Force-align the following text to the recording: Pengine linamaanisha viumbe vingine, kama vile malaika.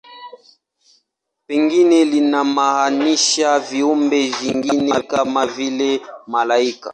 Pengine 1.47 2.05
linamaanisha 2.05 3.59
viumbe 3.59 4.27
vingine, 4.29 5.01
kama 5.01 5.45
vile 5.47 6.01
malaika. 6.27 6.89